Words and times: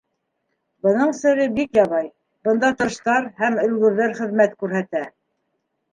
Бының 0.85 1.11
сере 1.17 1.45
бик 1.59 1.77
ябай: 1.79 2.09
бында 2.49 2.73
тырыштар 2.79 3.31
һәм 3.43 3.61
өлгөрҙәр 3.67 4.17
хеҙмәт 4.23 4.57
күрһәтә. 4.65 5.05